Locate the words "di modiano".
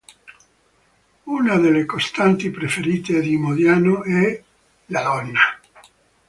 3.21-4.01